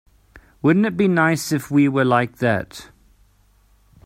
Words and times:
Wouldn't 0.63 0.87
it 0.87 0.97
be 0.97 1.07
nice 1.07 1.51
if 1.51 1.69
we 1.69 1.87
were 1.87 2.03
like 2.03 2.37
that? 2.37 2.89